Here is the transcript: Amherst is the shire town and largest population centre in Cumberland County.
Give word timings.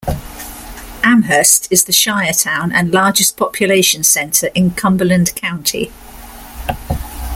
Amherst 1.03 1.67
is 1.71 1.83
the 1.83 1.91
shire 1.91 2.33
town 2.33 2.71
and 2.71 2.91
largest 2.91 3.37
population 3.37 4.01
centre 4.01 4.47
in 4.55 4.71
Cumberland 4.71 5.35
County. 5.35 5.91